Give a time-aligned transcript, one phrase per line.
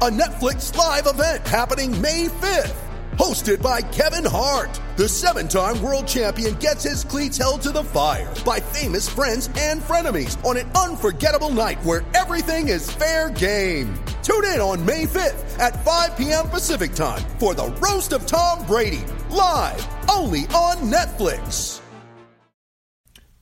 [0.00, 2.74] a Netflix live event happening May 5th.
[3.12, 7.84] Hosted by Kevin Hart, the seven time world champion gets his cleats held to the
[7.84, 13.94] fire by famous friends and frenemies on an unforgettable night where everything is fair game.
[14.24, 16.48] Tune in on May 5th at 5 p.m.
[16.48, 21.80] Pacific time for the Roast of Tom Brady, live only on Netflix.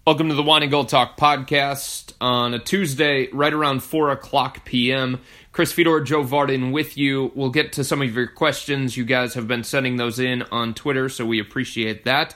[0.04, 4.64] Welcome to the Wine and Gold Talk podcast on a Tuesday, right around 4 o'clock
[4.64, 5.20] p.m.
[5.52, 7.30] Chris Fedor, Joe Vardon with you.
[7.34, 8.96] We'll get to some of your questions.
[8.96, 12.34] You guys have been sending those in on Twitter, so we appreciate that.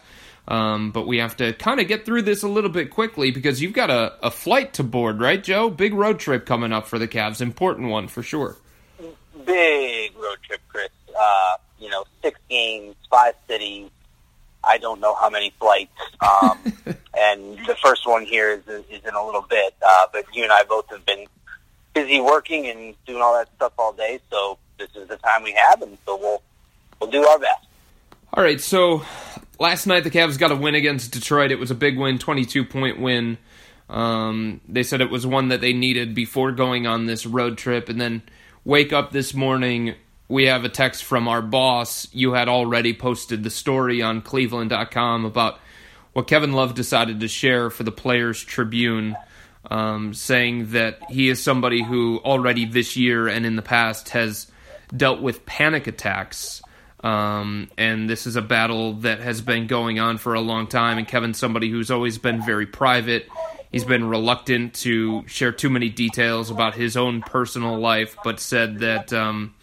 [0.48, 3.60] Um, but we have to kind of get through this a little bit quickly because
[3.60, 5.70] you've got a, a flight to board, right, Joe?
[5.70, 7.40] Big road trip coming up for the Cavs.
[7.40, 8.56] Important one for sure.
[9.44, 10.90] big road trip, Chris.
[11.18, 13.90] Uh, you know, six games, five cities.
[14.62, 15.92] I don't know how many flights.
[16.20, 16.58] Um,
[17.18, 19.74] and the first one here is, is in a little bit.
[19.84, 21.26] Uh, but you and I both have been
[21.96, 24.20] busy working and doing all that stuff all day.
[24.30, 26.42] So this is the time we have, and so we'll
[27.00, 27.66] we'll do our best.
[28.34, 29.02] All right, so
[29.58, 31.50] last night the Cavs got a win against Detroit.
[31.50, 33.38] It was a big win, 22 point win.
[33.88, 37.88] Um, they said it was one that they needed before going on this road trip.
[37.88, 38.22] And then
[38.64, 39.94] wake up this morning,
[40.28, 42.08] we have a text from our boss.
[42.12, 45.60] You had already posted the story on cleveland.com about
[46.12, 49.16] what Kevin Love decided to share for the Players Tribune,
[49.70, 54.50] um, saying that he is somebody who already this year and in the past has
[54.94, 56.62] dealt with panic attacks.
[57.02, 60.98] Um, and this is a battle that has been going on for a long time.
[60.98, 63.28] And Kevin's somebody who's always been very private.
[63.70, 68.78] He's been reluctant to share too many details about his own personal life, but said
[68.78, 69.54] that um,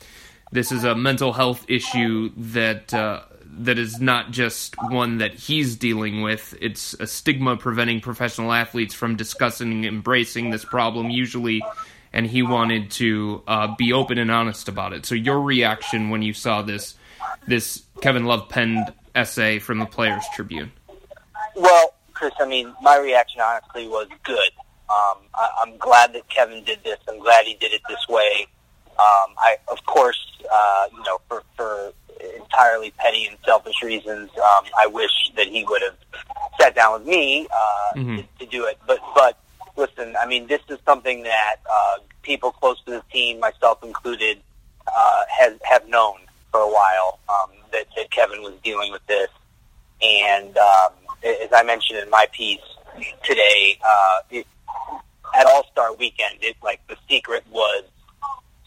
[0.52, 3.22] this is a mental health issue that uh,
[3.59, 6.56] that is not just one that he's dealing with.
[6.62, 11.62] It's a stigma preventing professional athletes from discussing embracing this problem usually.
[12.12, 15.06] And he wanted to uh, be open and honest about it.
[15.06, 16.96] So, your reaction when you saw this
[17.47, 20.72] this Kevin Love penned essay from the Players Tribune?
[21.56, 24.52] Well, Chris, I mean, my reaction honestly was good.
[24.90, 27.00] Um, I, I'm glad that Kevin did this.
[27.08, 28.47] I'm glad he did it this way.
[28.91, 30.20] Um, I, of course,
[30.52, 31.44] uh, you know, for
[32.53, 35.96] entirely petty and selfish reasons, um, I wish that he would have
[36.59, 38.18] sat down with me uh, Mhm.
[38.18, 38.78] to, to do it.
[38.86, 39.38] But, but
[39.75, 44.40] listen, I mean, this is something that uh, people close to the team, myself included,
[44.88, 46.18] uh, has have known
[46.52, 49.30] for a while um, that, that Kevin was dealing with this.
[50.02, 50.91] And um,
[51.24, 52.59] as I mentioned in my piece
[53.24, 54.46] today, uh, it,
[55.34, 57.84] at All Star Weekend, it like the secret was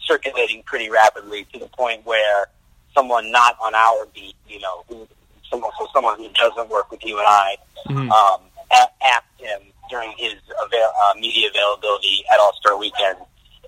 [0.01, 2.47] circulating pretty rapidly to the point where
[2.97, 5.07] someone not on our beat, you know, who,
[5.49, 8.09] someone so someone who doesn't work with you and I, Mhm.
[8.11, 8.41] um,
[8.71, 13.17] a- asked him during his avail- uh, media availability at All Star Weekend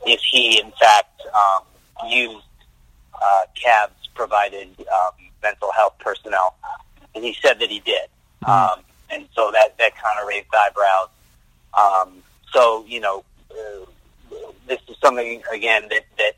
[0.05, 1.63] if he, in fact, um,
[2.09, 2.45] used
[3.21, 5.11] uh, Cavs provided um,
[5.43, 6.55] mental health personnel,
[7.13, 8.09] and he said that he did.
[8.47, 11.09] Um, and so that that kind of raised eyebrows.
[11.77, 12.23] Um,
[12.53, 13.85] so you know, uh,
[14.67, 16.28] this is something again that that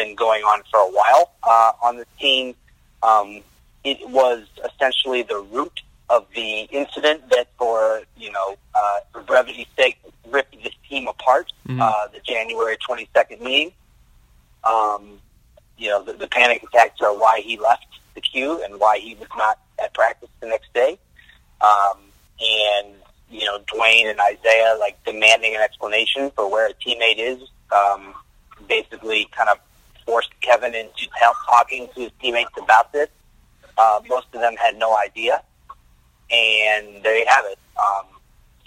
[0.00, 2.54] been going on for a while uh, on the team.
[3.02, 3.28] Um,
[3.84, 5.76] it was essentially the root
[6.08, 6.50] of the
[6.80, 11.52] incident that, for you know, uh, for brevity's sake, ripped this team apart.
[11.68, 11.80] Mhm.
[11.80, 13.72] Uh, the January twenty second meeting.
[14.64, 15.20] Um,
[15.78, 19.14] you know, the, the panic attacks are why he left the queue and why he
[19.14, 20.98] was not at practice the next day.
[21.62, 21.98] Um,
[22.40, 22.88] and,
[23.30, 27.40] you know, Dwyane and Isaiah, like, demanding an explanation for where a teammate is,
[27.72, 28.14] um,
[28.68, 29.58] basically kind of
[30.10, 31.06] forced Kevin into
[31.48, 33.08] talking to his teammates about this.
[33.78, 35.40] Uh, most of them had no idea.
[36.32, 37.58] And there you have it.
[37.78, 38.06] Um,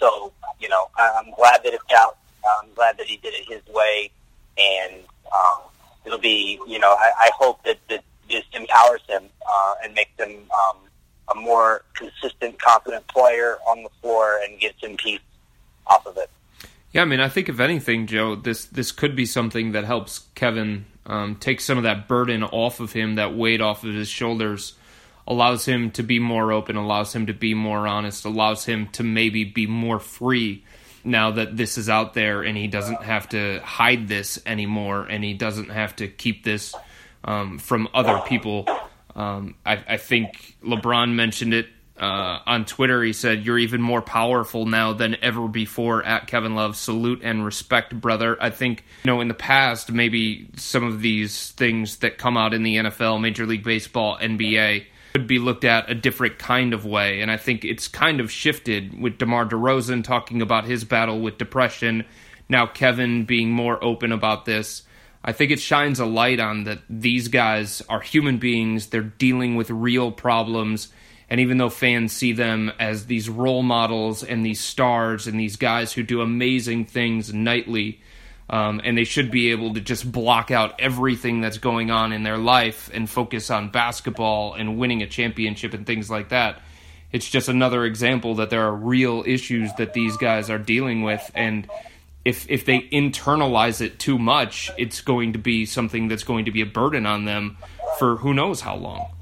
[0.00, 2.16] so, you know, I'm glad that it's out.
[2.62, 4.10] I'm glad that he did it his way.
[4.56, 5.02] And,
[5.34, 5.64] um,
[6.06, 10.16] it'll be, you know, I, I hope that, that this empowers him uh, and makes
[10.18, 10.78] him um,
[11.30, 15.20] a more consistent, confident player on the floor and gets him peace
[15.86, 16.30] off of it.
[16.94, 20.20] Yeah, I mean, I think if anything, Joe, this this could be something that helps
[20.36, 24.08] Kevin um, take some of that burden off of him, that weight off of his
[24.08, 24.74] shoulders
[25.26, 29.02] allows him to be more open, allows him to be more honest, allows him to
[29.02, 30.64] maybe be more free
[31.02, 35.24] now that this is out there and he doesn't have to hide this anymore and
[35.24, 36.74] he doesn't have to keep this
[37.24, 38.68] um, from other people.
[39.16, 41.68] Um, I, I, think LeBron mentioned it
[41.98, 43.02] uh, on Twitter.
[43.02, 46.76] He said, You're even more powerful now than ever before at Kevin Love.
[46.76, 48.36] Salute and respect, brother.
[48.40, 52.54] I think, you know, in the past, maybe some of these things that come out
[52.54, 56.84] in the NFL, Major League Baseball, NBA, could be looked at a different kind of
[56.84, 57.20] way.
[57.20, 61.38] And I think it's kind of shifted with DeMar DeRozan talking about his battle with
[61.38, 62.04] depression.
[62.48, 64.82] Now Kevin being more open about this.
[65.24, 68.88] I think it shines a light on that these guys are human beings.
[68.88, 70.88] They're dealing with real problems.
[71.34, 75.56] And even though fans see them as these role models and these stars and these
[75.56, 78.00] guys who do amazing things nightly,
[78.48, 82.22] um, and they should be able to just block out everything that's going on in
[82.22, 86.62] their life and focus on basketball and winning a championship and things like that.
[87.10, 91.32] It's just another example that there are real issues that these guys are dealing with,
[91.34, 91.68] and
[92.24, 96.52] if if they internalize it too much, it's going to be something that's going to
[96.52, 97.56] be a burden on them
[97.98, 99.13] for who knows how long.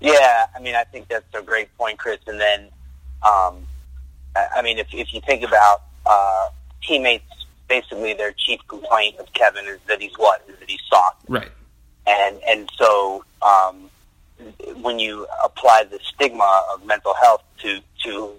[0.00, 2.18] Yeah, I mean, I think that's a great point, Chris.
[2.26, 2.68] And then,
[3.22, 3.66] um,
[4.34, 6.48] I mean, if if you think about uh,
[6.82, 7.24] teammates
[7.68, 10.42] basically their chief complaint of Kevin is that he's what?
[10.48, 11.22] Is that he's soft.
[11.28, 11.50] Right.
[12.06, 13.90] And and so um,
[14.82, 18.34] when you apply the stigma of mental health to to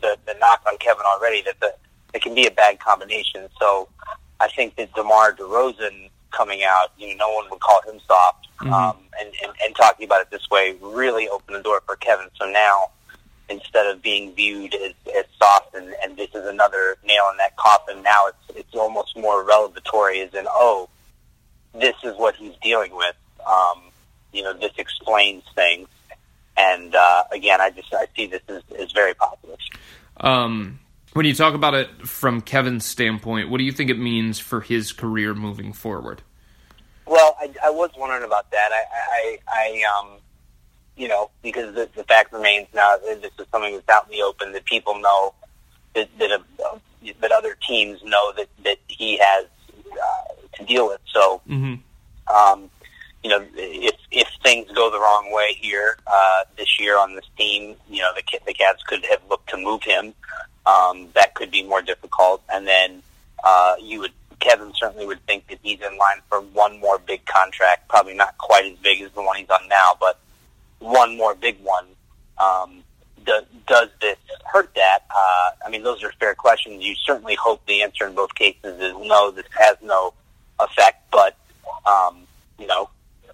[0.00, 1.74] the the knock on Kevin already, that the
[2.12, 3.48] it can be a bad combination.
[3.58, 3.88] So
[4.40, 8.48] I think that DeMar DeRozan coming out, you know, no one would call him soft,
[8.60, 8.72] mm-hmm.
[8.72, 12.28] um, and, and and talking about it this way really opened the door for Kevin.
[12.38, 12.90] So now
[13.50, 17.56] instead of being viewed as, as soft and, and this is another nail in that
[17.56, 18.02] coffin.
[18.02, 20.88] Now it's it's almost more revelatory as in, oh,
[21.74, 23.16] this is what he's dealing with.
[23.46, 23.82] Um,
[24.32, 25.88] you know, this explains things.
[26.56, 29.58] And uh, again, I just I see this as, as very positive.
[30.18, 30.78] Um,
[31.12, 34.60] when you talk about it from Kevin's standpoint, what do you think it means for
[34.60, 36.22] his career moving forward?
[37.06, 38.70] Well, I, I was wondering about that.
[38.72, 40.18] I, I, I um,
[40.96, 44.12] you know, because the, the fact remains now that this is something that's out in
[44.12, 45.34] the open that people know
[45.94, 46.78] that that, uh,
[47.20, 49.46] that other teams know that that he has
[49.90, 51.00] uh, to deal with.
[51.06, 51.74] So, mm-hmm.
[52.32, 52.70] um,
[53.24, 57.26] you know, if if things go the wrong way here uh, this year on this
[57.36, 60.14] team, you know, the the Cavs could have looked to move him.
[60.66, 63.02] Um, that could be more difficult, and then
[63.42, 67.24] uh, you would Kevin certainly would think that he's in line for one more big
[67.26, 70.18] contract, probably not quite as big as the one he's on now, but
[70.78, 71.86] one more big one.
[72.38, 72.82] Um,
[73.24, 74.16] does, does this
[74.46, 75.00] hurt that?
[75.14, 76.82] Uh, I mean, those are fair questions.
[76.82, 80.14] You certainly hope the answer in both cases is no, this has no
[80.58, 81.04] effect.
[81.12, 81.36] But,
[81.86, 82.22] um,
[82.58, 82.88] you know,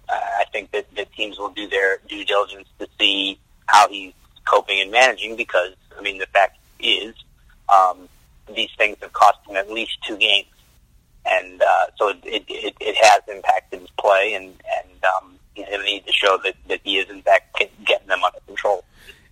[0.09, 4.13] I think that, that teams will do their due diligence to see how he's
[4.45, 7.15] coping and managing because, I mean, the fact is,
[7.69, 8.09] um,
[8.55, 10.47] these things have cost him at least two games.
[11.25, 16.05] And uh, so it, it, it has impacted his play, and, and um, and need
[16.05, 18.85] to show that, that he is in fact getting them under control.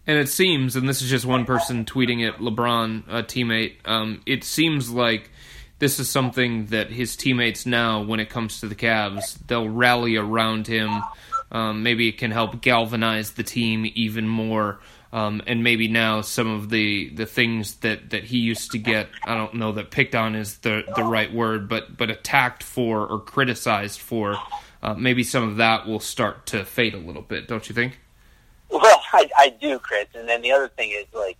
[0.08, 3.78] And it seems, and this is just one person tweeting at LeBron, a teammate.
[3.86, 5.32] Um, it seems like
[5.80, 10.16] this is something that his teammates now, when it comes to the Cavs, they'll rally
[10.16, 11.02] around him.
[11.52, 14.80] Um, maybe it can help galvanize the team even more.
[15.14, 19.08] Um, and maybe now some of the, the things that, that he used to get,
[19.26, 23.08] I don't know that picked on is the, the right word, but, but attacked for
[23.08, 24.38] or criticized for
[24.84, 27.98] uh, maybe some of that will start to fade a little bit, don't you think?
[28.70, 30.08] Well, I, I do, Chris.
[30.14, 31.38] And then the other thing is, like,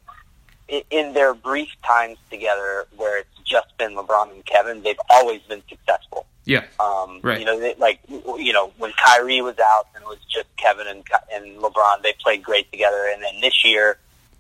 [0.90, 5.62] in their brief times together where it's just been LeBron and Kevin, they've always been
[5.70, 6.26] successful.
[6.46, 6.64] Yeah.
[6.80, 7.40] Um, right.
[7.40, 10.88] You know, they, like, you know, when Kyrie was out and it was just Kevin
[10.88, 13.10] and, and LeBron, they played great together.
[13.12, 13.98] And then this year,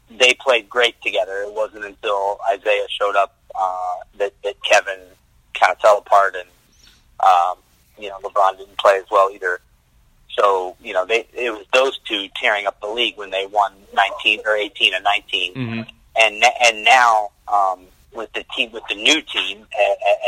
[0.09, 1.41] they played great together.
[1.41, 4.99] It wasn't until Isaiah showed up uh, that, that Kevin
[5.59, 6.47] kind of fell apart and
[7.19, 7.57] um,
[7.97, 9.59] you know, LeBron didn't play as well either.
[10.37, 13.73] So, you know, they it was those two tearing up the league when they won
[13.93, 15.53] 19 or 18 and 19.
[15.53, 15.81] Mm-hmm.
[16.17, 19.65] And and now um, with the team with the new team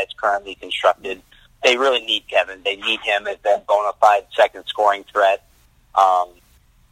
[0.01, 1.22] as currently constructed,
[1.68, 2.62] they really need Kevin.
[2.64, 5.44] They need him as that bona fide second scoring threat.
[5.96, 6.30] Um,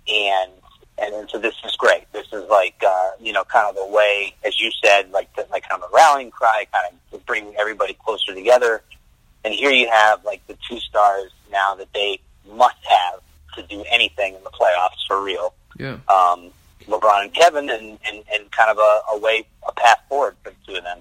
[0.08, 0.52] and
[0.98, 2.12] and so this is great.
[2.12, 5.48] This is like uh, you know, kind of the way, as you said, like the,
[5.50, 8.82] like kind of a rallying cry, kind of bring everybody closer together.
[9.44, 12.20] And here you have like the two stars now that they
[12.52, 13.22] must have
[13.56, 15.54] to do anything in the playoffs for real.
[15.78, 15.98] Yeah.
[16.10, 16.52] Um,
[16.88, 20.52] LeBron and Kevin, and, and, and kind of a, a way, a path forward for
[20.52, 21.00] the two of them.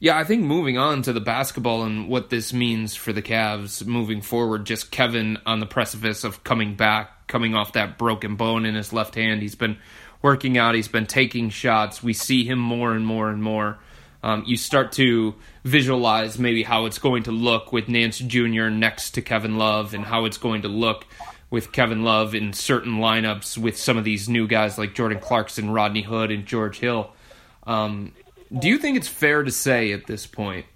[0.00, 3.84] Yeah, I think moving on to the basketball and what this means for the Cavs
[3.84, 8.64] moving forward, just Kevin on the precipice of coming back, coming off that broken bone
[8.64, 9.42] in his left hand.
[9.42, 9.76] He's been
[10.22, 12.00] working out, he's been taking shots.
[12.00, 13.78] We see him more and more and more.
[14.22, 18.68] Um, you start to visualize maybe how it's going to look with Nance Jr.
[18.68, 21.06] next to Kevin Love and how it's going to look
[21.50, 25.70] with Kevin Love in certain lineups with some of these new guys like Jordan Clarkson,
[25.70, 27.10] Rodney Hood, and George Hill.
[27.66, 28.12] Um,
[28.56, 30.66] do you think it's fair to say at this point?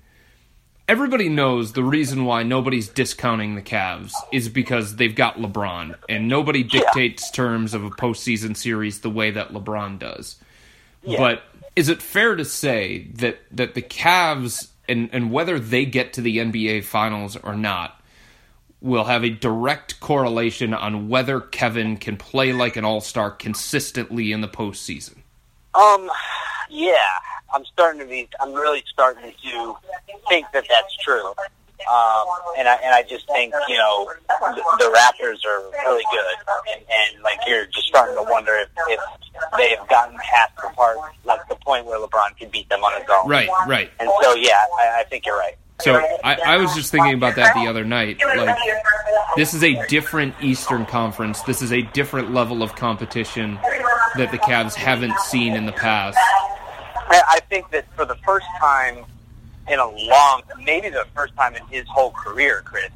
[0.88, 6.28] Everybody knows the reason why nobody's discounting the Cavs is because they've got LeBron, and
[6.28, 7.36] nobody dictates yeah.
[7.36, 10.36] terms of a postseason series the way that LeBron does.
[11.02, 11.18] Yeah.
[11.18, 11.42] But
[11.76, 16.20] is it fair to say that that the Cavs and and whether they get to
[16.20, 18.00] the NBA Finals or not
[18.80, 24.32] will have a direct correlation on whether Kevin can play like an All Star consistently
[24.32, 25.18] in the postseason?
[25.74, 26.10] Um,
[26.68, 26.96] yeah,
[27.52, 28.28] I'm starting to be.
[28.40, 29.76] I'm really starting to
[30.28, 31.34] think that that's true.
[31.90, 36.36] Um, and I and I just think you know the, the Raptors are really good,
[36.74, 39.00] and, and like you're just starting to wonder if, if
[39.56, 43.10] they've gotten past the part, like the point where LeBron can beat them on his
[43.10, 43.28] own.
[43.28, 43.90] Right, right.
[43.98, 45.56] And so yeah, I, I think you're right.
[45.80, 48.20] So I, I was just thinking about that the other night.
[48.36, 48.56] Like
[49.36, 51.42] this is a different Eastern Conference.
[51.42, 53.58] This is a different level of competition
[54.16, 56.18] that the Cavs haven't seen in the past.
[57.08, 59.04] I think that for the first time
[59.68, 62.90] in a long, maybe the first time in his whole career, Chris,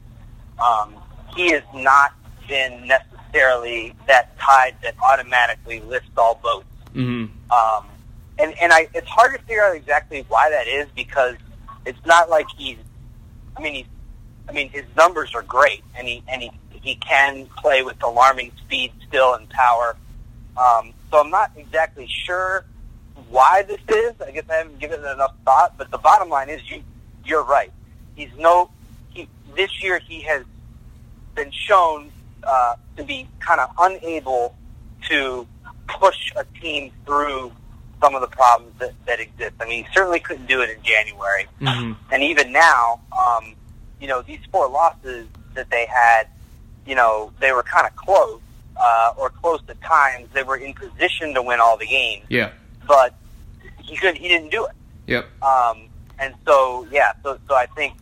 [0.63, 0.95] um,
[1.35, 2.13] he has not
[2.49, 6.67] been necessarily that tide that automatically lifts all boats.
[6.95, 7.53] Mm-hmm.
[7.53, 7.87] Um,
[8.39, 11.37] and and I, it's hard to figure out exactly why that is because
[11.85, 12.79] it's not like he's.
[13.57, 13.87] I mean, he's.
[14.49, 16.51] I mean, his numbers are great, and he and he
[16.83, 19.97] he can play with alarming speed still and power.
[20.57, 22.65] Um, so I'm not exactly sure
[23.31, 24.15] why this is.
[24.21, 25.77] I guess I haven't given it enough thought.
[25.77, 26.83] But the bottom line is, you
[27.25, 27.73] you're right.
[28.15, 28.71] He's no.
[29.11, 30.45] He this year he has
[31.35, 32.11] been shown
[32.45, 34.55] uh, to be kind of unable
[35.09, 35.47] to
[35.89, 37.53] push a team through
[38.03, 39.55] some of the problems that, that exist.
[39.61, 41.93] I mean, he certainly couldn't do it in January, mm-hmm.
[42.13, 43.55] and even now, um,
[44.01, 46.29] you know, these four losses that they had,
[46.87, 48.41] you know, they were kind of close
[48.77, 50.29] uh, or close at times.
[50.35, 52.25] They were in position to win all the games.
[52.29, 52.51] Yeah
[52.87, 53.15] but
[53.83, 54.73] he could he didn't do it.
[55.07, 55.43] Yep.
[55.43, 55.89] Um,
[56.19, 57.95] and so yeah, so so I think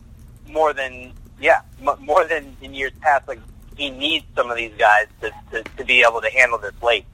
[0.49, 3.39] more than yeah, m- more than in years past, like
[3.75, 7.05] he needs some of these guys to, to, to be able to handle this late.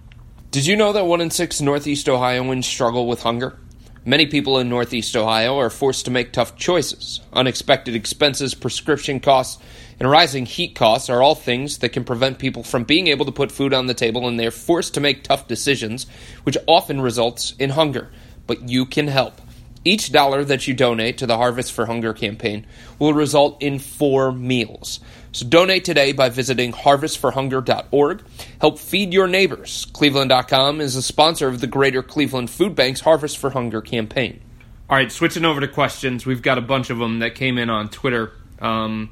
[0.51, 3.57] Did you know that one in six Northeast Ohioans struggle with hunger?
[4.03, 7.21] Many people in Northeast Ohio are forced to make tough choices.
[7.33, 9.61] Unexpected expenses, prescription costs,
[10.01, 13.31] and rising heat costs are all things that can prevent people from being able to
[13.31, 16.07] put food on the table, and they're forced to make tough decisions,
[16.41, 18.09] which often results in hunger.
[18.47, 19.39] But you can help.
[19.85, 22.65] Each dollar that you donate to the Harvest for Hunger campaign
[22.97, 25.01] will result in four meals.
[25.33, 28.23] So donate today by visiting harvestforhunger.org.
[28.59, 29.85] Help feed your neighbors.
[29.93, 34.41] Cleveland.com is a sponsor of the Greater Cleveland Food Bank's Harvest for Hunger campaign.
[34.89, 36.25] All right, switching over to questions.
[36.25, 38.31] We've got a bunch of them that came in on Twitter.
[38.59, 39.11] Um,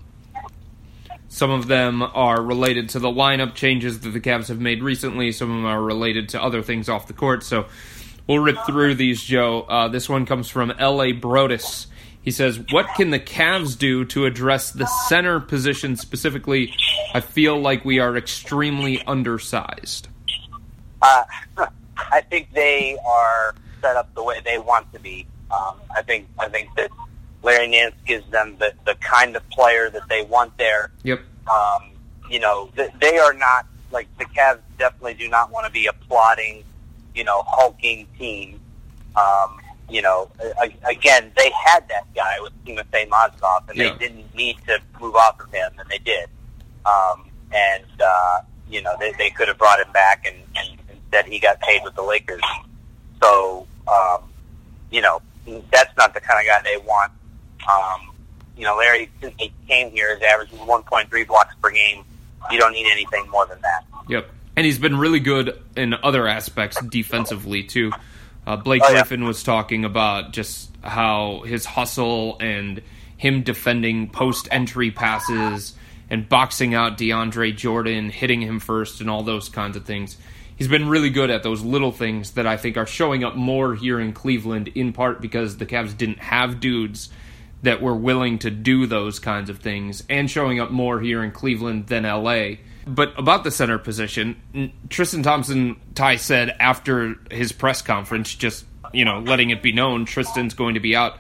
[1.30, 5.32] some of them are related to the lineup changes that the Cavs have made recently.
[5.32, 7.44] Some of them are related to other things off the court.
[7.44, 7.68] So
[8.28, 9.62] we'll rip through these, Joe.
[9.62, 11.14] Uh, this one comes from L.A.
[11.14, 11.86] Brodus.
[12.22, 16.74] He says, What can the Cavs do to address the center position specifically?
[17.14, 20.08] I feel like we are extremely undersized.
[21.02, 21.24] Uh,
[22.12, 25.28] I think they are set up the way they want to be.
[25.52, 26.92] Um, I think I think that
[27.44, 30.92] Larry Nance gives them the, the kind of player that they want there.
[31.04, 31.20] Yep.
[31.50, 31.92] Um,
[32.30, 34.60] you know, th- they are not like the Cavs.
[34.78, 36.64] Definitely do not want to be a plotting,
[37.16, 38.60] you know, hulking team.
[39.16, 40.30] Um, you know,
[40.62, 43.92] a- again, they had that guy with Timofey Mozgov, and Yeah.
[43.94, 46.30] they didn't need to move off of him, and they did.
[46.86, 51.26] Um, and uh, you know, they, they could have brought him back, and, and instead
[51.26, 52.42] he got paid with the Lakers.
[53.22, 54.24] So, um,
[54.92, 55.22] you know,
[55.72, 57.12] that's not the kind of guy they want.
[57.68, 58.12] Um,
[58.58, 62.04] you know, Larry, since he came here, is averaging 1.3 blocks per game.
[62.52, 63.86] You don't need anything more than that.
[64.08, 64.30] Yep.
[64.56, 67.92] And he's been really good in other aspects defensively, too.
[68.46, 69.00] Uh, Blake Oh, yeah.
[69.02, 72.82] Griffin was talking about just how his hustle and
[73.18, 75.74] him defending post entry passes
[76.10, 80.18] and boxing out DeAndre Jordan, hitting him first, and all those kinds of things.
[80.56, 83.76] He's been really good at those little things that I think are showing up more
[83.76, 87.10] here in Cleveland, in part because the Cavs didn't have dudes
[87.62, 91.32] that were willing to do those kinds of things, and showing up more here in
[91.32, 92.58] Cleveland than LA.
[92.88, 99.06] But about the center position, Tristan Thompson, Ty said after his press conference, just you
[99.06, 101.18] know, letting it be known Tristan's going to be out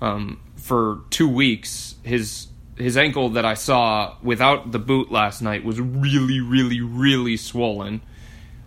[0.00, 1.94] um, for two weeks.
[2.02, 7.36] His his ankle that I saw without the boot last night was really, really, really
[7.36, 8.00] swollen.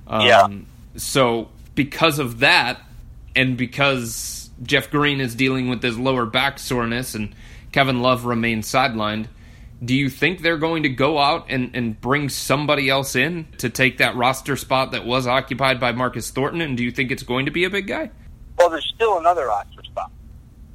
[0.07, 0.47] Um, Yeah.
[0.97, 2.79] So because of that,
[3.35, 7.35] and because Jeff Green is dealing with his lower back soreness, and
[7.71, 9.27] Kevin Love remains sidelined,
[9.83, 13.69] do you think they're going to go out and, and bring somebody else in to
[13.69, 16.61] take that roster spot that was occupied by Marcus Thornton?
[16.61, 18.09] And do you think it's going to be a big guy?
[18.57, 20.11] Well, there's still another roster spot,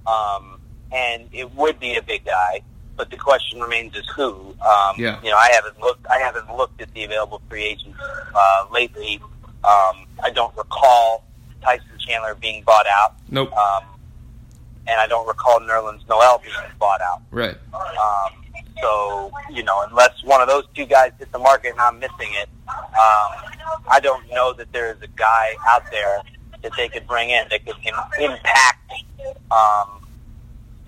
[0.06, 0.60] um,
[0.92, 2.60] and it would be a big guy.
[2.96, 4.54] But the question remains: is who?
[4.60, 5.18] Um, Yeah.
[5.22, 6.06] You know, I haven't looked.
[6.08, 7.98] I haven't looked at the available free agents
[8.34, 9.18] uh, lately.
[9.64, 11.24] Um, I don't recall
[11.62, 13.52] Tyson Chandler being bought out, Nope.
[13.52, 13.84] um,
[14.86, 17.22] and I don't recall Nerlens Noel being bought out.
[17.30, 17.56] right.
[17.74, 18.32] Um,
[18.80, 22.30] so, you know, unless one of those two guys hit the market and I'm missing
[22.32, 23.52] it, um,
[23.90, 26.22] I don't know that there is a guy out there
[26.62, 28.92] that they could bring in that could Im- impact
[29.50, 30.00] um,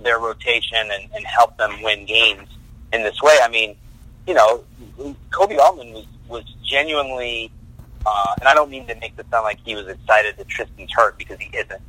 [0.03, 2.49] their rotation and, and help them win games
[2.95, 3.37] in this way.
[3.43, 3.77] I mean,
[4.27, 4.65] you know,
[5.31, 7.51] Koby Altman was, was genuinely,
[8.05, 10.93] uh, and I don't mean to make this sound like he was excited that Tristan's
[10.93, 11.81] hurt because he isn't,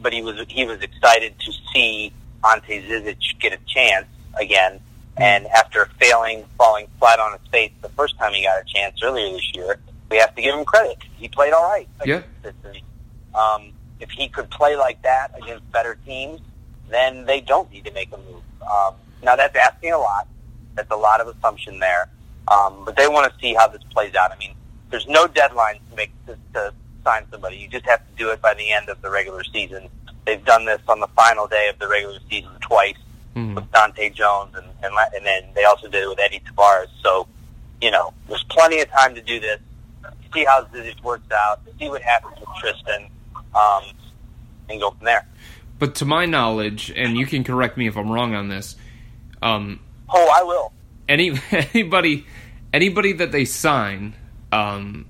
[0.00, 2.12] but he was he was excited to see
[2.44, 4.06] Ante Zizic get a chance
[4.38, 4.80] again.
[5.16, 9.00] And after failing, falling flat on his face the first time he got a chance
[9.02, 9.78] earlier this year,
[10.10, 10.98] we have to give him credit.
[11.16, 11.88] He played all right.
[12.04, 12.22] Yeah.
[13.34, 16.40] Um, if he could play like that against better teams,
[16.90, 18.42] then they don't need to make a move.
[18.62, 20.28] Um, now that's asking a lot.
[20.74, 22.10] That's a lot of assumption there.
[22.48, 24.32] Um, but they want to see how this plays out.
[24.32, 24.54] I mean,
[24.94, 26.72] there's no deadline to make to, to
[27.02, 27.56] sign somebody.
[27.56, 29.88] You just have to do it by the end of the regular season.
[30.24, 32.94] They've done this on the final day of the regular season twice
[33.34, 33.56] Mhm.
[33.56, 36.86] with Dahntay Jones, and, and and then they also did it with Edy Tavares.
[37.02, 37.26] So,
[37.80, 39.58] you know, there's plenty of time to do this.
[40.32, 41.60] See how this works out.
[41.80, 43.08] See what happens with Tristan,
[43.56, 43.82] um,
[44.68, 45.26] and go from there.
[45.80, 48.76] But to my knowledge, and you can correct me if I'm wrong on this,
[49.42, 50.72] um, Oh, I will.
[51.08, 52.24] any anybody
[52.72, 54.14] anybody that they sign
[54.54, 55.06] um,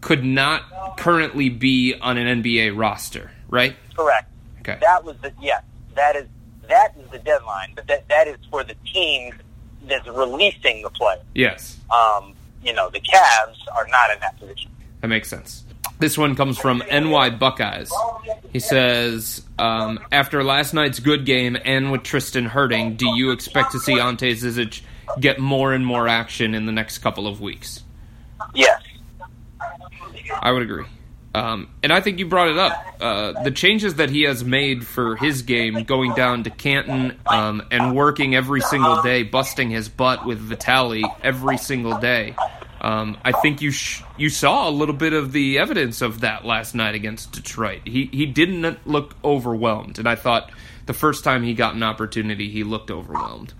[0.00, 3.76] could not currently be on an NBA roster, right?
[3.96, 4.30] Correct.
[4.60, 4.78] Okay.
[4.80, 5.62] That was the yes.
[5.94, 6.26] That is
[6.68, 9.34] that is the deadline, but that that is for the team
[9.86, 11.20] that's releasing the player.
[11.34, 14.70] Yes, Um, you know, the Cavs are not in that position.
[15.00, 15.62] that makes sense.
[16.00, 17.90] This one comes from NY Buckeyes.
[18.52, 23.72] He says, um, after last night's good game and with Tristan hurting, do you expect
[23.72, 24.82] to see Ante Zizic
[25.20, 27.82] get more and more action in the next couple of weeks?
[28.54, 28.82] Yes.
[30.40, 30.84] I would agree.
[31.34, 32.86] Um, and I think you brought it up.
[32.98, 37.62] Uh, the changes that he has made for his game, going down to Canton um,
[37.70, 42.34] and working every single day, busting his butt with Vitaly every single day.
[42.80, 46.46] Um, I think you sh- you saw a little bit of the evidence of that
[46.46, 47.82] last night against Detroit.
[47.84, 50.50] He he didn't look overwhelmed, and I thought
[50.86, 53.52] the first time he got an opportunity, he looked overwhelmed.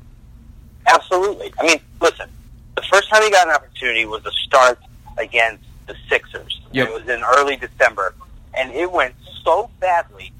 [0.87, 1.53] Absolutely.
[1.59, 2.31] I mean, listen,
[2.77, 4.79] the first time he got an opportunity was a start
[5.19, 6.61] against the Sixers.
[6.73, 6.89] Yep.
[6.89, 8.15] It was in early December,
[8.55, 10.33] and it went so badly.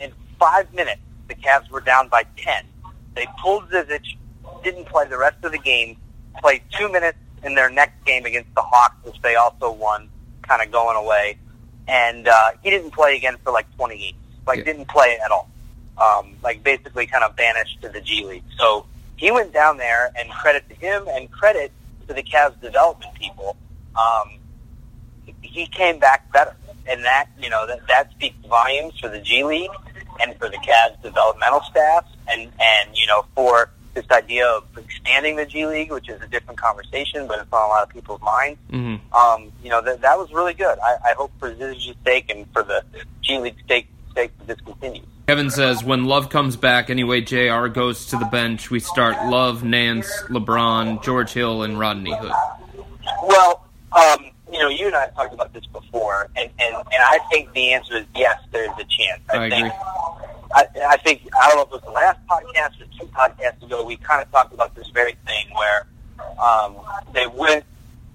[0.00, 2.64] In five minutes, the Cavs were down by ten.
[3.14, 4.16] They pulled Zizic,
[4.64, 5.96] didn't play the rest of the game,
[6.40, 10.08] played two minutes in their next game against the Hawks, which they also won,
[10.42, 11.36] kind of going away.
[11.88, 14.16] And uh, he didn't play again for like 20 games.
[14.46, 14.64] Like, Yeah.
[14.64, 15.48] didn't play at all.
[15.98, 18.44] Um, like, basically kind of vanished to the G League.
[18.58, 18.86] So
[19.22, 21.70] he went down there, and credit to him and credit
[22.08, 23.56] to the Cavs development people.
[23.94, 24.40] Um,
[25.42, 26.56] he came back better,
[26.88, 29.70] and that you know that that speaks volumes for the G League
[30.20, 35.36] and for the Cavs developmental staff, and and you know for this idea of expanding
[35.36, 38.20] the G League, which is a different conversation, but it's on a lot of people's
[38.22, 38.58] minds.
[38.70, 40.76] hmm Um, you know that that was really good.
[40.82, 42.82] I, I hope for Zizic's sake and for the
[43.20, 45.06] G League sake, sake that this continues.
[45.26, 48.70] Kevin says when Love comes back, anyway, JR goes to the bench.
[48.70, 52.32] We start Love, Nance, LeBron, George Hill, and Rodney Hood.
[53.24, 57.02] Well, um, you know, you and I have talked about this before, and, and, and
[57.02, 59.22] I think the answer is yes, there's a chance.
[59.30, 59.70] I think, agree.
[60.54, 63.62] I, I think, I don't know if it was the last podcast or two podcasts
[63.62, 65.86] ago, we kind of talked about this very thing where
[66.38, 66.76] um,
[67.14, 67.64] they wouldn't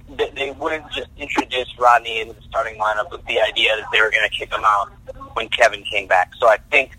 [0.10, 4.02] they, they wouldn't just introduce Rodney into the starting lineup with the idea that they
[4.02, 4.91] were going to kick him out
[5.34, 6.32] when Kevin came back.
[6.39, 6.96] So I think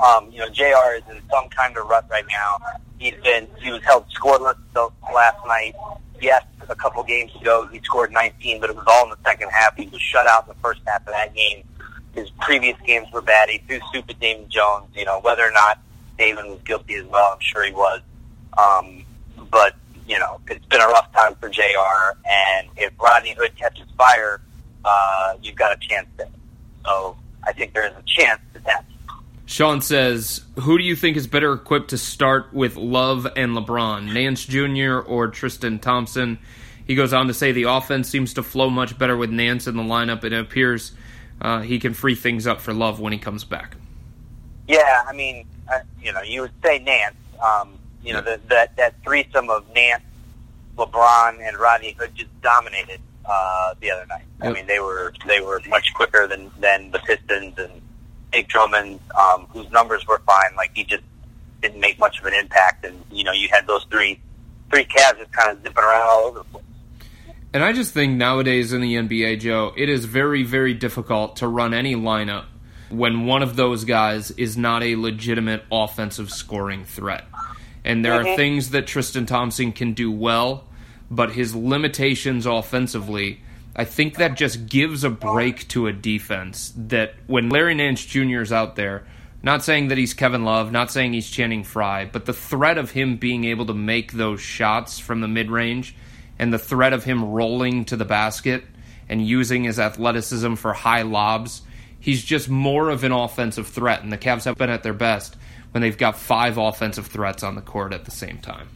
[0.00, 2.58] um, you know, JR is in some kind of rut right now.
[2.98, 4.56] He's been, he was held scoreless
[5.12, 5.74] last night.
[6.20, 9.50] Yes, a couple games ago he scored 19, but it was all in the second
[9.50, 9.76] half.
[9.76, 11.64] He was shut out in the first half of that game.
[12.14, 13.48] His previous games were bad.
[13.48, 14.88] He threw at Damon Jones.
[14.94, 15.80] You know, whether or not
[16.18, 18.00] Damon was guilty as well, I'm sure he was.
[18.56, 19.04] Um,
[19.50, 19.74] but,
[20.06, 24.40] you know, it's been a rough time for JR, and if Rodney Hood catches fire,
[24.84, 26.28] uh, you've got a chance there.
[26.84, 28.91] So I think there is a chance to that that's
[29.52, 34.10] Sean says, "Who do you think is better equipped to start with Love and LeBron,
[34.10, 35.00] Nance Jr.
[35.06, 36.38] or Tristan Thompson?"
[36.86, 39.76] He goes on to say the offense seems to flow much better with Nance in
[39.76, 40.92] the lineup, and it appears
[41.42, 43.76] uh, he can free things up for Love when he comes back.
[44.68, 47.14] Yeah, I mean, uh, you know, you would say Nance.
[47.44, 50.02] Um, you know, the, that that threesome of Nance,
[50.78, 54.24] LeBron, and Rodney Hood just dominated uh, the other night.
[54.40, 57.81] I mean, they were they were much quicker than than the Pistons and
[58.32, 60.54] Nick Drummond, um, whose numbers were fine.
[60.56, 61.02] Like he just
[61.60, 64.20] didn't make much of an impact, and you know, you had those three
[64.70, 66.64] three Cavs just kind of zipping around all over the place.
[67.52, 71.46] And I just think nowadays in the NBA, Joe, it is very, very difficult to
[71.48, 72.46] run any lineup
[72.88, 77.26] when one of those guys is not a legitimate offensive scoring threat.
[77.84, 78.36] And there are Mhm.
[78.36, 80.64] things that Tristan Thompson can do well,
[81.10, 83.40] but his limitations offensively,
[83.74, 88.42] I think that just gives a break to a defense that when Larry Nance Jr.
[88.42, 89.04] is out there,
[89.42, 92.90] not saying that he's Kevin Love, not saying he's Channing Frye, but the threat of
[92.90, 95.96] him being able to make those shots from the mid range
[96.38, 98.64] and the threat of him rolling to the basket
[99.08, 101.62] and using his athleticism for high lobs,
[101.98, 104.02] he's just more of an offensive threat.
[104.02, 105.36] And the Cavs have been at their best
[105.72, 108.68] when they've got five offensive threats on the court at the same time.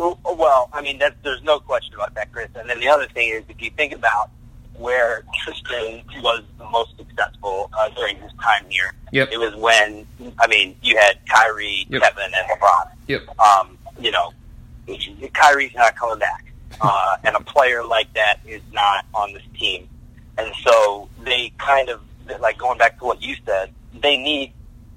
[0.00, 2.48] Well, I mean, that, there's no question about that, Chris.
[2.54, 4.30] And then the other thing is, if you think about
[4.74, 9.28] where Tristan was the most successful uh, during his time here, Yep.
[9.32, 10.06] it was when,
[10.38, 12.02] I mean, you had Kyrie, Yep.
[12.02, 12.90] Kevin, and LeBron.
[13.08, 13.38] Yep.
[13.38, 14.32] Um, you know,
[15.34, 16.44] Kyrie's not coming back,
[16.80, 19.88] uh, and a player like that is not on this team.
[20.38, 22.00] And so they kind of,
[22.40, 24.52] like going back to what you said, they need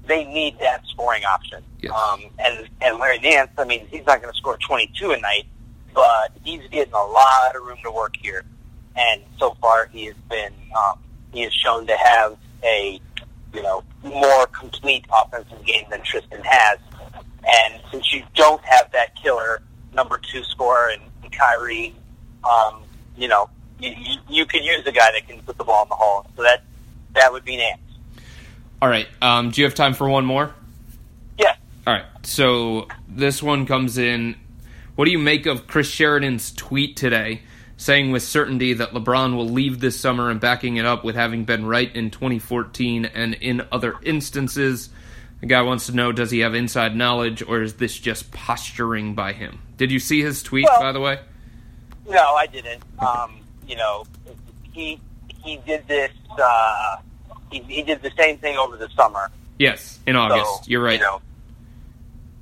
[0.07, 1.63] they need that scoring option.
[1.81, 1.93] Yes.
[1.93, 5.45] Um, and and Larry Nance, I mean, he's not going to score 22 a night,
[5.93, 8.43] but he's getting a lot of room to work here.
[8.95, 10.99] And so far, he has been um,
[11.31, 12.99] he has shown to have a
[13.53, 16.79] you know more complete offensive game than Tristan has.
[17.45, 19.61] And since you don't have that killer
[19.93, 21.95] number two scorer in, in Kyrie,
[22.43, 22.83] um,
[23.17, 25.89] you know you, you, you could use a guy that can put the ball in
[25.89, 26.25] the hole.
[26.35, 26.63] So that
[27.13, 27.79] that would be Nance.
[28.83, 29.07] All right.
[29.21, 30.53] Um, do you have time for one more?
[31.39, 31.55] Yeah.
[31.87, 32.03] All right.
[32.23, 34.35] So this one comes in.
[34.95, 37.43] What do you make of Chris Sheridan's tweet today
[37.77, 41.45] saying with certainty that LeBron will leave this summer and backing it up with having
[41.45, 44.89] been right in 2014 and in other instances?
[45.39, 49.15] The guy wants to know does he have inside knowledge or is this just posturing
[49.15, 49.61] by him?
[49.77, 51.19] Did you see his tweet, Well- by the way?
[52.05, 52.83] No, I didn't.
[52.99, 54.03] Um, you know,
[54.73, 54.99] he
[55.41, 56.11] he did this.
[56.37, 56.97] Uh,
[57.53, 59.31] he, he did the same thing over the summer.
[59.59, 60.45] Yes, in August.
[60.45, 60.99] So, You're right.
[60.99, 61.21] You know,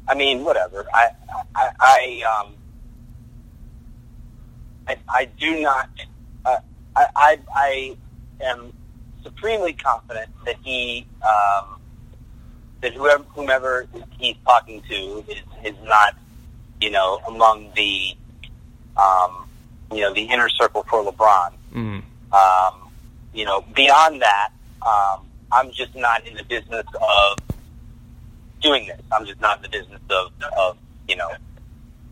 [0.08, 0.86] I mean, whatever.
[0.94, 1.10] I
[1.56, 2.54] I I um
[4.88, 5.90] I, I do not.
[6.46, 6.58] Uh,
[6.96, 7.98] I, I I
[8.42, 8.74] am
[9.24, 11.80] supremely confident that he um,
[12.82, 16.16] that whoever whomever he's talking to is is not
[16.80, 18.16] you know among the
[18.98, 19.48] um,
[19.92, 21.52] you know the inner circle for LeBron.
[21.74, 22.04] Mhm.
[22.34, 22.92] Um,
[23.34, 24.50] you know, beyond that,
[24.82, 27.38] um, I'm just not in the business of
[28.62, 29.02] doing this.
[29.12, 31.30] I'm just not in the business of, of you know,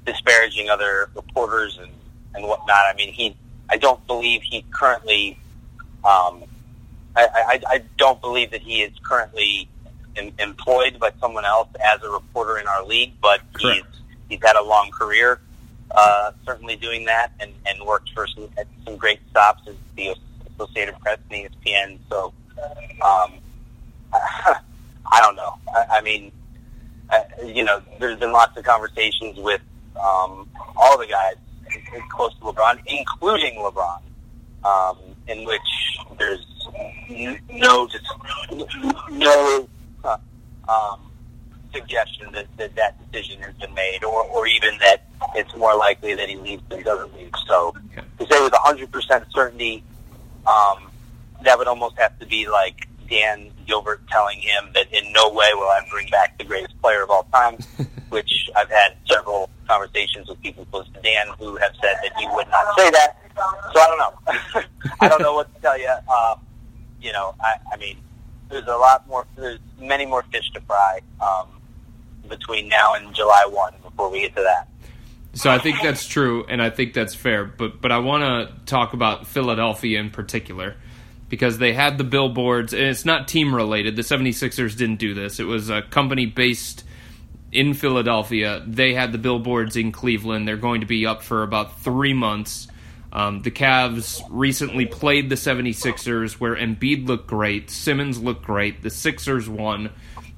[0.06, 1.92] disparaging other reporters and,
[2.36, 2.86] and whatnot.
[2.86, 3.36] I mean, he,
[3.70, 5.38] I don't believe he currently,
[6.04, 6.44] um,
[7.16, 9.70] I, I, I don't believe that he is currently
[10.16, 13.96] em- employed by someone else as a reporter in our league, but he's, Correct.
[14.28, 15.40] he's had a long career,
[15.92, 18.50] uh, certainly doing that and, and worked for some,
[18.86, 20.16] some great stops at the
[20.56, 22.00] Associated Press and ESPN.
[22.10, 22.34] So,
[23.02, 23.34] um,
[24.14, 25.58] I don't know.
[25.74, 26.32] I, I mean,
[27.10, 29.62] uh, you know, there's been lots of conversations with
[29.96, 31.36] um, all the guys
[32.10, 34.02] close to LeBron, including LeBron,
[34.64, 35.62] um, in which
[36.18, 36.46] there's
[37.52, 38.06] no just
[39.12, 39.68] no
[40.04, 40.18] uh,
[40.68, 41.00] um,
[41.74, 46.16] suggestion that, that that decision has been made, or, or even that it's more likely
[46.16, 47.32] that he leaves than doesn't leave.
[47.48, 47.74] So
[48.20, 49.84] to say with 100% certainty,
[50.48, 50.89] um,
[51.44, 55.50] that would almost have to be like Dan Gilbert telling him that in no way
[55.54, 57.58] will I bring back the greatest player of all time,
[58.10, 62.28] which I've had several conversations with people close to Dan who have said that he
[62.28, 63.18] would not say that.
[63.74, 64.62] So I don't know.
[65.02, 65.90] I don't know what to tell you.
[65.90, 66.40] Um,
[67.02, 67.98] you know, I, I mean,
[68.50, 71.48] there's a lot more, there's many more fish to fry um,
[72.28, 74.68] between now and July 1 before we get to that.
[75.34, 77.46] So I think that's true, and I think that's fair.
[77.46, 80.76] But but I want to talk about Philadelphia in particular
[81.30, 83.96] because they had the billboards, and it's not team related.
[83.96, 85.40] The 76ers didn't do this.
[85.40, 86.84] It was a company based
[87.52, 88.64] in Philadelphia.
[88.66, 90.48] They had the billboards in Cleveland.
[90.48, 92.68] They're going to be up for about three months.
[93.12, 98.92] Um, the Cavs recently played the 76ers where Embiid looked great, Simmons looked great, the
[98.92, 99.90] Sixers won.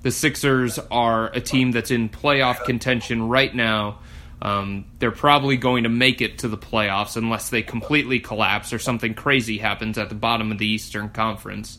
[0.04, 4.00] The Sixers are a team that's in playoff contention right now.
[4.42, 8.80] Um, they're probably going to make it to the playoffs unless they completely collapse or
[8.80, 11.78] something crazy happens at the bottom of the Eastern Conference.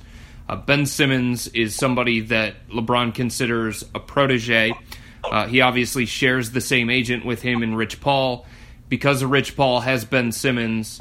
[0.49, 4.73] Uh, ben Simmons is somebody that LeBron considers a protege.
[5.25, 8.47] Uh, he obviously shares the same agent with him and Rich Paul.
[8.89, 11.01] Because Rich Paul has Ben Simmons,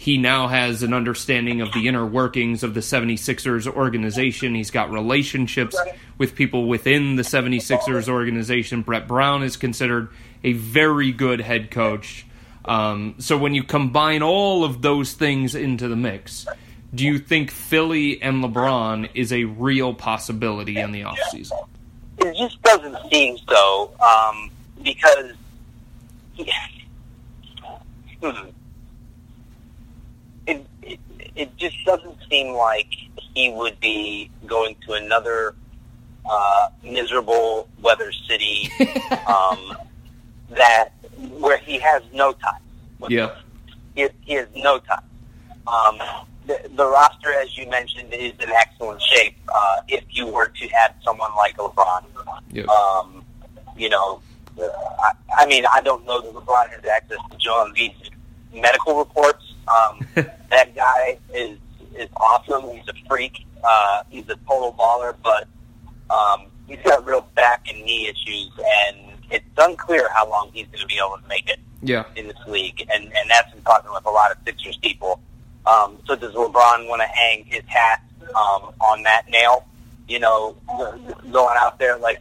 [0.00, 4.54] he now has an understanding of the inner workings of the 76ers organization.
[4.54, 5.76] He's got relationships
[6.16, 8.80] with people within the 76ers organization.
[8.80, 10.08] Brett Brown is considered
[10.42, 12.24] a very good head coach.
[12.64, 16.46] Um, so when you combine all of those things into the mix,
[16.94, 21.68] do you think Philly and LeBron is a real possibility in the offseason?
[22.16, 24.50] It just doesn't seem so um,
[24.82, 25.32] because
[26.32, 26.50] he,
[28.22, 28.48] hmm,
[31.40, 32.88] it it just doesn't seem like
[33.34, 35.54] he would be going to another
[36.28, 38.70] uh, miserable weather city
[39.26, 39.76] um,
[40.50, 40.90] that
[41.38, 42.60] where he has no time.
[43.08, 43.36] Yeah.
[43.94, 45.02] He, he has no time.
[45.66, 45.98] Um,
[46.46, 49.36] the, the roster, as you mentioned, is in excellent shape.
[49.52, 52.04] Uh, if you were to add someone like LeBron,
[52.52, 52.68] Yep.
[52.68, 53.24] um,
[53.76, 54.20] you know,
[54.60, 58.10] uh, I, I mean, I don't know that LeBron has access to Joel Embiid's
[58.52, 59.49] medical reports.
[59.68, 60.06] Um,
[60.50, 61.58] that guy is
[61.96, 62.70] is awesome.
[62.70, 63.44] He's a freak.
[63.62, 65.46] Uh, he's a total baller, but
[66.14, 68.96] um, he's got real back and knee issues, and
[69.30, 72.04] it's unclear how long he's going to be able to make it Yeah.
[72.16, 75.20] in this league, and and that's been talking with a lot of Sixers people.
[75.66, 79.66] Um, so does LeBron want to hang his hat um, on that nail?
[80.08, 80.56] You know,
[81.30, 82.20] going out there like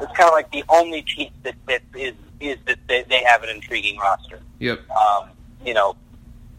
[0.00, 3.42] it's kind of like the only piece that fits is is that they, they have
[3.44, 4.40] an intriguing roster.
[4.58, 4.80] Yep.
[4.90, 5.28] Um,
[5.64, 5.94] you know,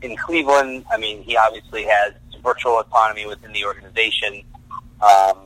[0.04, 2.14] in Cleveland, I mean, he obviously has
[2.44, 4.44] virtual autonomy within the organization.
[5.02, 5.38] Um,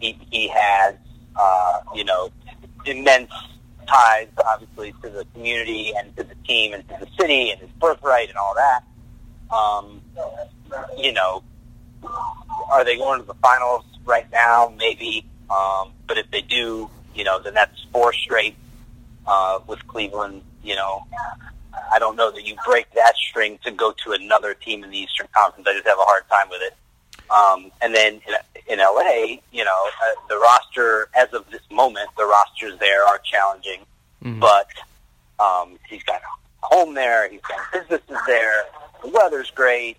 [0.00, 0.94] he, he has,
[1.36, 2.30] uh, you know,
[2.86, 3.30] immense
[3.86, 7.70] ties, obviously, to the community and to the team and to the city and his
[7.78, 8.84] birthright and all that.
[9.54, 10.00] Um,
[10.96, 11.42] you know,
[12.70, 14.72] are they going to the finals right now?
[14.76, 15.26] Maybe.
[15.50, 18.56] Um, but if they do, you know, then that's four straight
[19.26, 20.42] uh, with Cleveland.
[20.62, 21.06] You know,
[21.92, 24.98] I don't know that you break that string to go to another team in the
[24.98, 25.66] Eastern Conference.
[25.68, 26.74] I just have a hard time with it.
[27.30, 32.10] Um, and then in, in LA, you know, uh, the roster as of this moment,
[32.18, 33.80] the rosters there are challenging,
[34.22, 34.66] but
[35.40, 38.64] um, he's got a home there, he's got businesses there,
[39.02, 39.96] the weather's great.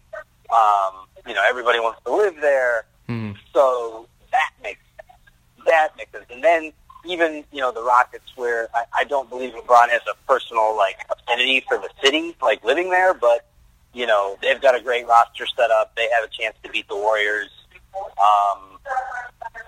[0.53, 3.36] Um, you know, everybody wants to live there, Mhm.
[3.51, 5.19] so that makes sense.
[5.65, 6.25] That makes sense.
[6.29, 6.71] And then
[7.06, 10.98] even you know the Rockets, where I, I don't believe LeBron has a personal like
[11.10, 13.46] affinity for the city, like living there, but
[13.94, 15.96] you know they've got a great roster set up.
[15.96, 17.50] They have a chance to beat the Warriors,
[17.96, 18.80] um,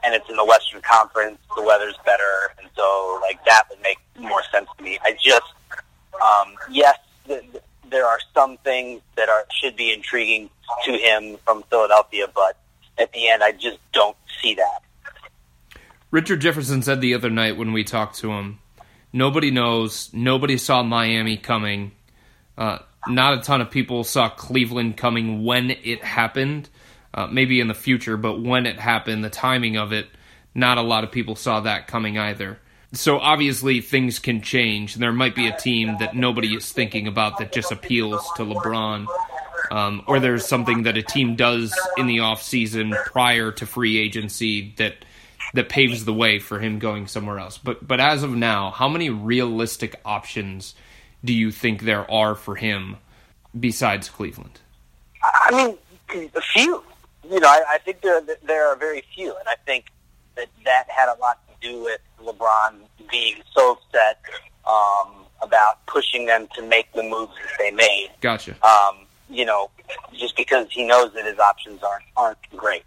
[0.04, 1.38] and it's in the Western Conference.
[1.56, 4.98] The weather's better, and so like that would make more sense to me.
[5.04, 5.46] I just
[6.22, 10.50] um, yes, th- th- there are some things that are should be intriguing
[10.86, 12.58] to him from Philadelphia, but
[12.98, 14.65] at the end, I just don't see that.
[16.16, 18.60] Richard Jefferson said the other night when we talked to him,
[19.12, 21.92] nobody knows, nobody saw Miami coming.
[22.58, 26.70] Uh, not a ton of people saw Cleveland coming when it happened.
[27.14, 30.08] Uh, maybe in the future, but when it happened, the timing of it,
[30.54, 32.60] not a lot of people saw that coming either.
[32.94, 34.96] So obviously things can change.
[34.96, 39.06] There might be a team that nobody is thinking about that just appeals to LeBron.
[39.70, 43.98] Um, or there's something that a team does in the off season prior to free
[43.98, 45.04] agency that
[45.54, 47.58] that paves the way for him going somewhere else.
[47.58, 50.76] But but as of now, how many realistic options
[51.24, 52.98] do you think there are for him
[53.58, 54.60] besides Cleveland?
[55.24, 56.84] I mean, a few.
[57.30, 59.86] You know, I, I think there there are very few, and I think
[60.36, 62.76] that that had a lot to do with LeBron
[63.10, 64.22] being so upset
[64.68, 68.10] um, about pushing them to make the moves that they made.
[68.22, 68.56] Gotcha.
[68.64, 69.72] Um, you know,
[70.14, 72.86] just because he knows that his options aren't aren't great,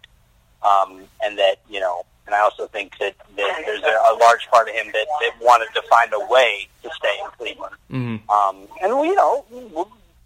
[0.63, 4.47] um, and that you know, and I also think that, that there's a, a large
[4.51, 7.75] part of him that, that wanted to find a way to stay in Cleveland.
[7.89, 9.43] hmm Um, and well, you know,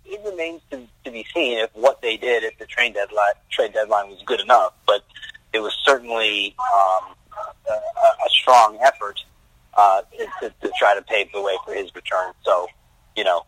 [0.03, 3.71] it remains to, to be seen if what they did at the trade deadline trade
[3.71, 4.73] deadline was good enough.
[4.85, 5.05] But
[5.53, 7.15] it was certainly um,
[7.69, 9.23] a, a strong effort
[9.75, 10.01] uh,
[10.41, 12.33] to, to try to pave the way for his return.
[12.43, 12.67] So,
[13.15, 13.45] you know,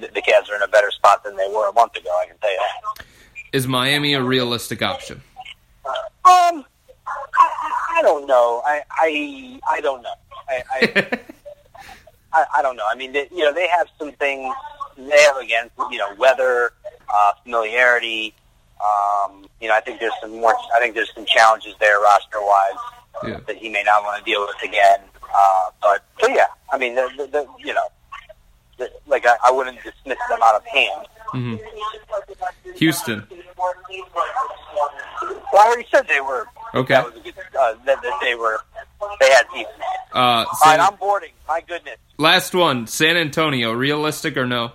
[0.00, 2.08] the, the Cavs are in a better spot than they were a month ago.
[2.22, 2.60] I can tell you
[2.96, 3.04] that.
[3.52, 5.20] Is Miami a realistic option?
[6.24, 6.64] Um,
[7.06, 8.62] I, I- don't know.
[8.64, 10.14] I I, I don't know.
[10.48, 11.18] I, I
[12.32, 12.84] I, I don't know.
[12.90, 14.54] I mean, they, you know, they have some things
[14.96, 16.72] they have against, you know, weather,
[17.12, 18.32] uh, familiarity.
[18.80, 20.54] Um, you know, I think there's some more.
[20.74, 22.78] I think there's some challenges there roster wise.
[23.26, 23.40] Yeah.
[23.46, 25.00] that he may not want to deal with again.
[25.24, 27.88] Uh, but, so yeah, I mean, the, the, the, you know,
[28.78, 31.06] the, like I, I wouldn't dismiss them out of hand.
[31.32, 31.56] hmm
[32.76, 33.26] Houston.
[33.58, 34.92] Well,
[35.62, 36.46] I already said they were.
[36.74, 36.94] Okay.
[36.94, 37.34] That was a good.
[37.58, 38.60] Uh, that, that they were.
[39.18, 39.72] They had pieces.
[40.12, 41.30] Uh, San- right, I'm boarding.
[41.48, 42.86] My goodness, last one.
[42.86, 43.72] San Antonio.
[43.72, 44.72] Realistic or no?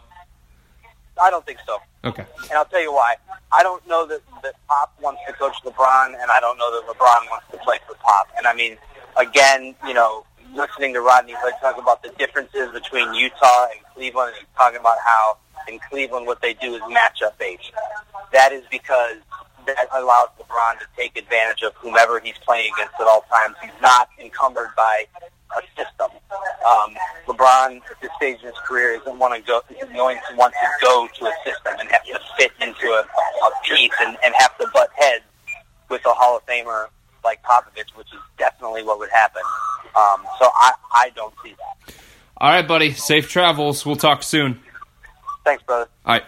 [1.22, 1.78] I don't think so.
[2.04, 2.26] Okay.
[2.44, 3.16] And I'll tell you why.
[3.52, 6.88] I don't know that, that Pop wants to coach LeBron, and I don't know that
[6.88, 8.28] LeBron wants to play for Pop.
[8.38, 8.78] And I mean,
[9.18, 14.34] again, you know, listening to Rodney Hood talk about the differences between Utah and Cleveland,
[14.38, 17.72] and talking about how in Cleveland what they do is matchup based.
[18.34, 19.18] That is because
[19.67, 23.56] that allows LeBron to take advantage of whomever he's playing against at all times.
[23.62, 25.06] He's not encumbered by
[25.58, 26.12] a system.
[26.67, 26.95] Um,
[27.28, 29.62] LeBron, at this stage in his career, isn't want to go.
[29.69, 33.01] Isn't going to want to go to a system and have to fit into a,
[33.01, 35.23] a piece and, and have to butt heads
[35.89, 36.88] with a Hall of Famer
[37.23, 39.41] like Popovich, which is definitely what would happen.
[39.95, 41.95] Um, so I, I don't see that.
[42.38, 42.91] All right, buddy.
[42.91, 43.86] Safe travels.
[43.86, 44.60] We'll talk soon.
[45.43, 45.89] Thanks, brother.
[46.06, 46.25] All right.